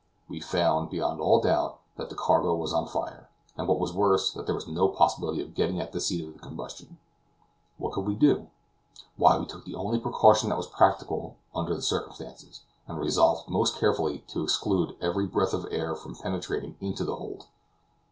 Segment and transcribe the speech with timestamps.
[0.27, 4.33] We found beyond all doubt, that the cargo was on fire, and what was worse,
[4.33, 6.97] that there was no possibility of getting at the seat of the combustion.
[7.77, 8.47] What could we do?
[9.15, 13.75] Why, we took the only precaution that was practicable under the circumstances, and resolved most
[13.79, 17.45] carefully to exclude every breath of air from penetrating into the hold.